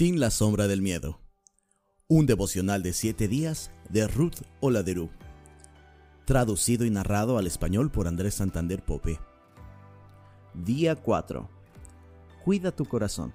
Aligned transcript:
Sin 0.00 0.18
la 0.18 0.30
sombra 0.30 0.66
del 0.66 0.80
miedo. 0.80 1.20
Un 2.08 2.24
devocional 2.24 2.82
de 2.82 2.94
siete 2.94 3.28
días 3.28 3.70
de 3.90 4.08
Ruth 4.08 4.38
Oladerú. 4.60 5.10
Traducido 6.24 6.86
y 6.86 6.90
narrado 6.90 7.36
al 7.36 7.46
español 7.46 7.90
por 7.90 8.08
Andrés 8.08 8.36
Santander 8.36 8.82
Pope. 8.82 9.18
Día 10.54 10.96
4. 10.96 11.50
Cuida 12.42 12.74
tu 12.74 12.86
corazón. 12.86 13.34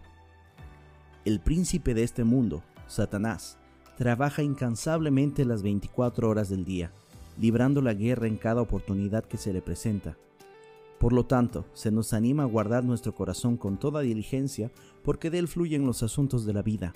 El 1.24 1.40
príncipe 1.40 1.94
de 1.94 2.02
este 2.02 2.24
mundo, 2.24 2.64
Satanás, 2.88 3.60
trabaja 3.96 4.42
incansablemente 4.42 5.46
las 5.46 5.62
24 5.62 6.28
horas 6.28 6.50
del 6.50 6.66
día, 6.66 6.92
librando 7.38 7.80
la 7.84 7.94
guerra 7.94 8.26
en 8.26 8.38
cada 8.38 8.64
oportunidad 8.64 9.24
que 9.26 9.38
se 9.38 9.54
le 9.54 9.62
presenta 9.62 10.18
por 11.00 11.12
lo 11.12 11.26
tanto, 11.26 11.66
se 11.74 11.92
nos 11.92 12.14
anima 12.14 12.44
a 12.44 12.48
guardar 12.48 12.84
nuestro 12.84 13.14
corazón 13.14 13.58
con 13.58 13.78
toda 13.78 14.02
diligencia 14.02 14.72
porque 15.04 15.30
de 15.30 15.40
él 15.40 15.48
fluyen 15.48 15.86
los 15.86 16.04
asuntos 16.04 16.46
de 16.46 16.54
la 16.54 16.62
vida. 16.62 16.94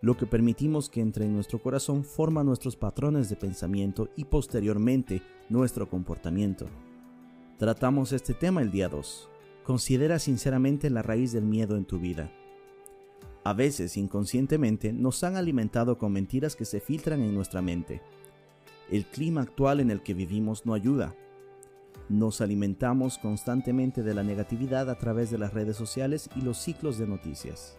Lo 0.00 0.16
que 0.16 0.26
permitimos 0.26 0.90
que 0.90 1.00
entre 1.00 1.24
en 1.24 1.34
nuestro 1.34 1.62
corazón 1.62 2.04
forma 2.04 2.44
nuestros 2.44 2.76
patrones 2.76 3.28
de 3.28 3.36
pensamiento 3.36 4.08
y 4.16 4.24
posteriormente 4.24 5.22
nuestro 5.48 5.88
comportamiento. 5.88 6.66
Tratamos 7.58 8.12
este 8.12 8.34
tema 8.34 8.62
el 8.62 8.70
día 8.70 8.88
2. 8.88 9.28
Considera 9.64 10.18
sinceramente 10.18 10.90
la 10.90 11.02
raíz 11.02 11.32
del 11.32 11.44
miedo 11.44 11.76
en 11.76 11.84
tu 11.84 11.98
vida. 11.98 12.30
A 13.44 13.52
veces, 13.52 13.96
inconscientemente, 13.96 14.92
nos 14.92 15.22
han 15.22 15.36
alimentado 15.36 15.98
con 15.98 16.12
mentiras 16.12 16.56
que 16.56 16.64
se 16.64 16.80
filtran 16.80 17.22
en 17.22 17.34
nuestra 17.34 17.62
mente. 17.62 18.02
El 18.90 19.04
clima 19.04 19.42
actual 19.42 19.80
en 19.80 19.90
el 19.90 20.02
que 20.02 20.14
vivimos 20.14 20.66
no 20.66 20.74
ayuda, 20.74 21.14
nos 22.08 22.40
alimentamos 22.40 23.18
constantemente 23.18 24.02
de 24.02 24.14
la 24.14 24.22
negatividad 24.22 24.90
a 24.90 24.96
través 24.96 25.30
de 25.30 25.38
las 25.38 25.54
redes 25.54 25.76
sociales 25.76 26.28
y 26.36 26.42
los 26.42 26.58
ciclos 26.58 26.98
de 26.98 27.06
noticias. 27.06 27.78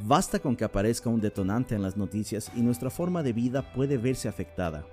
Basta 0.00 0.40
con 0.40 0.56
que 0.56 0.64
aparezca 0.64 1.08
un 1.08 1.20
detonante 1.20 1.74
en 1.74 1.82
las 1.82 1.96
noticias 1.96 2.50
y 2.56 2.62
nuestra 2.62 2.90
forma 2.90 3.22
de 3.22 3.32
vida 3.32 3.72
puede 3.74 3.96
verse 3.96 4.28
afectada. 4.28 4.84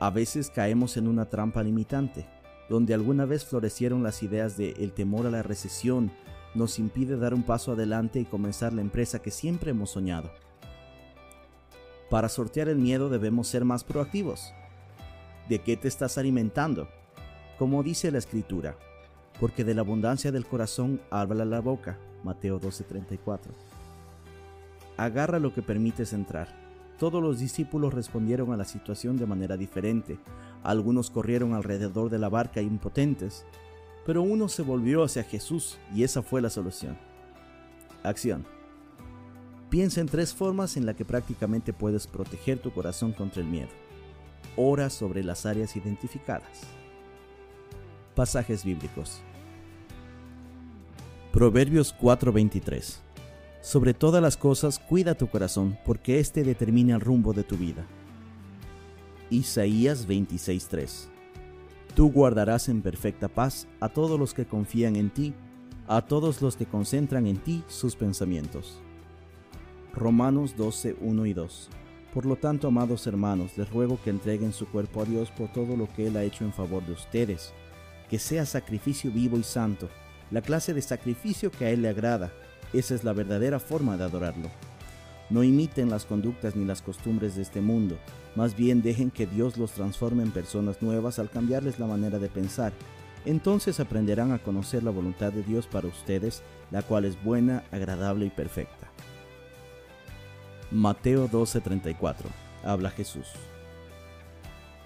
A 0.00 0.10
veces 0.10 0.50
caemos 0.50 0.96
en 0.96 1.08
una 1.08 1.26
trampa 1.26 1.62
limitante, 1.62 2.26
donde 2.70 2.94
alguna 2.94 3.26
vez 3.26 3.44
florecieron 3.44 4.02
las 4.02 4.22
ideas 4.22 4.56
de 4.56 4.70
el 4.78 4.92
temor 4.92 5.26
a 5.26 5.30
la 5.30 5.42
recesión 5.42 6.10
nos 6.54 6.78
impide 6.78 7.16
dar 7.16 7.34
un 7.34 7.42
paso 7.42 7.72
adelante 7.72 8.20
y 8.20 8.24
comenzar 8.24 8.72
la 8.72 8.82
empresa 8.82 9.20
que 9.20 9.30
siempre 9.30 9.70
hemos 9.70 9.90
soñado. 9.90 10.30
Para 12.10 12.28
sortear 12.28 12.68
el 12.68 12.78
miedo 12.78 13.08
debemos 13.08 13.48
ser 13.48 13.64
más 13.64 13.84
proactivos 13.84 14.52
¿De 15.52 15.58
qué 15.58 15.76
te 15.76 15.86
estás 15.86 16.16
alimentando? 16.16 16.88
Como 17.58 17.82
dice 17.82 18.10
la 18.10 18.16
escritura, 18.16 18.74
porque 19.38 19.64
de 19.64 19.74
la 19.74 19.82
abundancia 19.82 20.32
del 20.32 20.46
corazón 20.46 21.02
habla 21.10 21.44
la 21.44 21.60
boca. 21.60 21.98
Mateo 22.24 22.58
12:34. 22.58 23.52
Agarra 24.96 25.38
lo 25.38 25.52
que 25.52 25.60
permites 25.60 26.14
entrar. 26.14 26.48
Todos 26.98 27.22
los 27.22 27.38
discípulos 27.38 27.92
respondieron 27.92 28.50
a 28.54 28.56
la 28.56 28.64
situación 28.64 29.18
de 29.18 29.26
manera 29.26 29.58
diferente. 29.58 30.18
Algunos 30.62 31.10
corrieron 31.10 31.52
alrededor 31.52 32.08
de 32.08 32.18
la 32.18 32.30
barca 32.30 32.62
impotentes, 32.62 33.44
pero 34.06 34.22
uno 34.22 34.48
se 34.48 34.62
volvió 34.62 35.04
hacia 35.04 35.22
Jesús 35.22 35.76
y 35.94 36.02
esa 36.02 36.22
fue 36.22 36.40
la 36.40 36.48
solución. 36.48 36.96
Acción. 38.02 38.46
Piensa 39.68 40.00
en 40.00 40.08
tres 40.08 40.32
formas 40.32 40.78
en 40.78 40.86
las 40.86 40.96
que 40.96 41.04
prácticamente 41.04 41.74
puedes 41.74 42.06
proteger 42.06 42.58
tu 42.58 42.72
corazón 42.72 43.12
contra 43.12 43.42
el 43.42 43.48
miedo. 43.48 43.81
Ora 44.56 44.90
sobre 44.90 45.24
las 45.24 45.46
áreas 45.46 45.76
identificadas. 45.76 46.62
Pasajes 48.14 48.64
bíblicos. 48.64 49.22
Proverbios 51.32 51.94
4:23. 51.94 53.00
Sobre 53.62 53.94
todas 53.94 54.20
las 54.20 54.36
cosas 54.36 54.78
cuida 54.78 55.14
tu 55.14 55.28
corazón, 55.28 55.78
porque 55.86 56.18
éste 56.18 56.44
determina 56.44 56.96
el 56.96 57.00
rumbo 57.00 57.32
de 57.32 57.44
tu 57.44 57.56
vida. 57.56 57.86
Isaías 59.30 60.06
26:3. 60.06 61.08
Tú 61.94 62.12
guardarás 62.12 62.68
en 62.68 62.82
perfecta 62.82 63.28
paz 63.28 63.66
a 63.80 63.88
todos 63.88 64.18
los 64.20 64.34
que 64.34 64.44
confían 64.44 64.96
en 64.96 65.08
ti, 65.08 65.32
a 65.86 66.02
todos 66.02 66.42
los 66.42 66.56
que 66.56 66.66
concentran 66.66 67.26
en 67.26 67.38
ti 67.38 67.64
sus 67.68 67.96
pensamientos. 67.96 68.82
Romanos 69.94 70.54
12:1 70.56 71.24
y 71.24 71.32
2. 71.32 71.70
Por 72.12 72.26
lo 72.26 72.36
tanto, 72.36 72.68
amados 72.68 73.06
hermanos, 73.06 73.56
les 73.56 73.70
ruego 73.70 73.98
que 74.02 74.10
entreguen 74.10 74.52
su 74.52 74.66
cuerpo 74.66 75.00
a 75.00 75.06
Dios 75.06 75.30
por 75.30 75.50
todo 75.50 75.76
lo 75.78 75.88
que 75.88 76.08
Él 76.08 76.16
ha 76.18 76.24
hecho 76.24 76.44
en 76.44 76.52
favor 76.52 76.84
de 76.84 76.92
ustedes, 76.92 77.54
que 78.10 78.18
sea 78.18 78.44
sacrificio 78.44 79.10
vivo 79.10 79.38
y 79.38 79.42
santo, 79.42 79.88
la 80.30 80.42
clase 80.42 80.74
de 80.74 80.82
sacrificio 80.82 81.50
que 81.50 81.64
a 81.64 81.70
Él 81.70 81.80
le 81.80 81.88
agrada. 81.88 82.30
Esa 82.74 82.94
es 82.94 83.02
la 83.02 83.14
verdadera 83.14 83.58
forma 83.58 83.96
de 83.96 84.04
adorarlo. 84.04 84.50
No 85.30 85.42
imiten 85.42 85.88
las 85.88 86.04
conductas 86.04 86.54
ni 86.54 86.66
las 86.66 86.82
costumbres 86.82 87.34
de 87.34 87.42
este 87.42 87.62
mundo, 87.62 87.96
más 88.36 88.54
bien 88.54 88.82
dejen 88.82 89.10
que 89.10 89.26
Dios 89.26 89.56
los 89.56 89.72
transforme 89.72 90.22
en 90.22 90.32
personas 90.32 90.82
nuevas 90.82 91.18
al 91.18 91.30
cambiarles 91.30 91.78
la 91.78 91.86
manera 91.86 92.18
de 92.18 92.28
pensar. 92.28 92.74
Entonces 93.24 93.80
aprenderán 93.80 94.32
a 94.32 94.38
conocer 94.38 94.82
la 94.82 94.90
voluntad 94.90 95.32
de 95.32 95.42
Dios 95.42 95.66
para 95.66 95.88
ustedes, 95.88 96.42
la 96.70 96.82
cual 96.82 97.06
es 97.06 97.22
buena, 97.24 97.64
agradable 97.70 98.26
y 98.26 98.30
perfecta. 98.30 98.91
Mateo 100.72 101.28
12:34. 101.28 102.28
Habla 102.64 102.90
Jesús. 102.90 103.26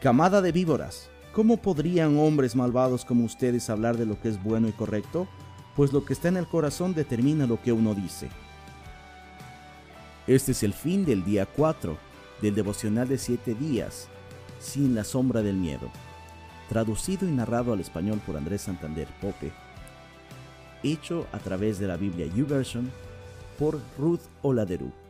Camada 0.00 0.42
de 0.42 0.50
víboras, 0.50 1.08
¿cómo 1.32 1.58
podrían 1.58 2.18
hombres 2.18 2.56
malvados 2.56 3.04
como 3.04 3.24
ustedes 3.24 3.70
hablar 3.70 3.96
de 3.96 4.04
lo 4.04 4.20
que 4.20 4.28
es 4.28 4.42
bueno 4.42 4.68
y 4.68 4.72
correcto? 4.72 5.28
Pues 5.76 5.92
lo 5.92 6.04
que 6.04 6.12
está 6.12 6.28
en 6.28 6.38
el 6.38 6.46
corazón 6.46 6.94
determina 6.94 7.46
lo 7.46 7.62
que 7.62 7.72
uno 7.72 7.94
dice. 7.94 8.28
Este 10.26 10.52
es 10.52 10.62
el 10.64 10.72
fin 10.72 11.04
del 11.04 11.24
día 11.24 11.46
4 11.46 11.96
del 12.42 12.54
devocional 12.54 13.08
de 13.08 13.18
7 13.18 13.54
días, 13.54 14.08
sin 14.58 14.94
la 14.94 15.04
sombra 15.04 15.42
del 15.42 15.56
miedo, 15.56 15.88
traducido 16.68 17.28
y 17.28 17.30
narrado 17.30 17.72
al 17.72 17.80
español 17.80 18.20
por 18.26 18.36
Andrés 18.36 18.62
Santander 18.62 19.06
Pope, 19.20 19.52
hecho 20.82 21.26
a 21.32 21.38
través 21.38 21.78
de 21.78 21.86
la 21.86 21.96
Biblia 21.96 22.26
YouVersion 22.26 22.90
por 23.58 23.80
Ruth 23.98 24.22
Oladeru. 24.42 25.05